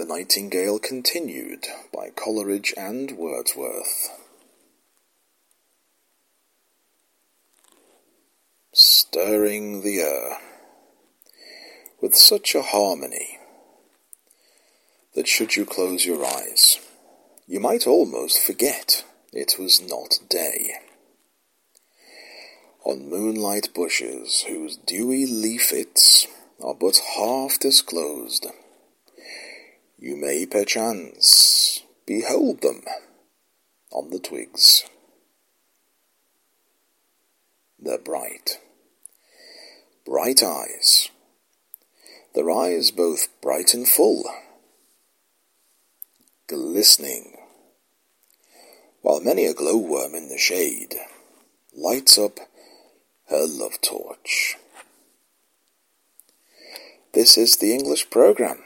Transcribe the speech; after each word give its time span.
The 0.00 0.06
Nightingale 0.06 0.78
Continued 0.78 1.66
by 1.92 2.08
Coleridge 2.08 2.72
and 2.74 3.12
Wordsworth. 3.18 4.08
Stirring 8.72 9.82
the 9.82 10.00
air 10.00 10.38
with 12.00 12.14
such 12.14 12.54
a 12.54 12.62
harmony 12.62 13.38
that 15.14 15.28
should 15.28 15.54
you 15.54 15.66
close 15.66 16.06
your 16.06 16.24
eyes, 16.24 16.80
you 17.46 17.60
might 17.60 17.86
almost 17.86 18.42
forget 18.42 19.04
it 19.34 19.56
was 19.58 19.82
not 19.82 20.18
day. 20.30 20.76
On 22.84 23.10
moonlight 23.10 23.74
bushes 23.74 24.46
whose 24.48 24.78
dewy 24.78 25.26
leafits 25.26 26.26
are 26.58 26.74
but 26.74 27.02
half 27.18 27.58
disclosed, 27.58 28.46
you 30.00 30.16
may 30.16 30.46
perchance 30.46 31.82
behold 32.06 32.62
them 32.62 32.82
on 33.92 34.08
the 34.08 34.18
twigs. 34.18 34.84
Their 37.78 37.98
bright, 37.98 38.58
bright 40.06 40.42
eyes, 40.42 41.10
their 42.34 42.50
eyes 42.50 42.90
both 42.90 43.28
bright 43.42 43.74
and 43.74 43.86
full, 43.86 44.24
glistening. 46.48 47.36
While 49.02 49.20
many 49.20 49.44
a 49.44 49.54
glowworm 49.54 50.14
in 50.14 50.28
the 50.28 50.38
shade 50.38 50.94
lights 51.74 52.16
up 52.16 52.38
her 53.28 53.46
love 53.46 53.80
torch. 53.82 54.56
This 57.12 57.36
is 57.36 57.56
the 57.56 57.74
English 57.74 58.08
program 58.08 58.62